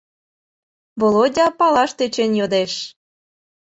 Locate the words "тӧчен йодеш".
1.97-2.73